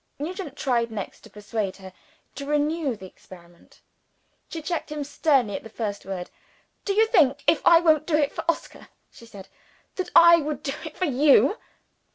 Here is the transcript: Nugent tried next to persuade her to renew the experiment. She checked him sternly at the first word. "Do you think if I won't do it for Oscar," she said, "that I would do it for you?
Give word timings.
Nugent 0.17 0.57
tried 0.57 0.89
next 0.89 1.21
to 1.21 1.29
persuade 1.29 1.77
her 1.77 1.93
to 2.33 2.47
renew 2.47 2.95
the 2.95 3.05
experiment. 3.05 3.81
She 4.49 4.63
checked 4.63 4.91
him 4.91 5.03
sternly 5.03 5.55
at 5.55 5.61
the 5.61 5.69
first 5.69 6.07
word. 6.07 6.31
"Do 6.85 6.93
you 6.95 7.05
think 7.05 7.43
if 7.45 7.61
I 7.67 7.81
won't 7.81 8.07
do 8.07 8.15
it 8.15 8.31
for 8.31 8.43
Oscar," 8.49 8.87
she 9.11 9.27
said, 9.27 9.47
"that 9.97 10.09
I 10.15 10.37
would 10.37 10.63
do 10.63 10.73
it 10.83 10.97
for 10.97 11.05
you? 11.05 11.59